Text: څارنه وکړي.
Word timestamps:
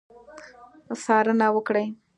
څارنه 1.03 1.47
وکړي. 1.55 1.85